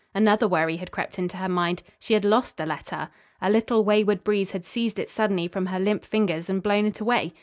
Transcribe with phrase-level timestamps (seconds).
[0.15, 1.83] Another worry had crept into her mind.
[1.99, 3.09] She had lost the letter.
[3.39, 6.99] A little, wayward breeze had seized it suddenly from her limp fingers and blown it
[6.99, 7.35] away.